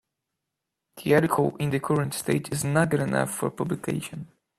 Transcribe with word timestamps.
The 1.03 1.13
article 1.13 1.55
in 1.57 1.69
the 1.69 1.79
current 1.79 2.15
state 2.15 2.51
is 2.51 2.63
not 2.63 2.89
good 2.89 3.01
enough 3.01 3.29
for 3.35 3.51
publication. 3.51 4.29